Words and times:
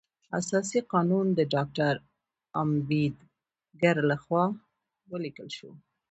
اساسي 0.39 0.79
قانون 0.91 1.25
د 1.33 1.39
ډاکټر 1.53 1.93
امبیډکر 2.61 3.95
لخوا 4.11 4.45
ولیکل 5.11 5.47
شو. 5.57 5.71